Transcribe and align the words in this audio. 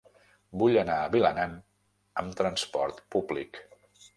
Vull 0.61 0.77
anar 0.81 0.95
a 1.01 1.11
Vilanant 1.17 1.53
amb 2.23 2.35
trasport 2.41 3.07
públic. 3.17 3.63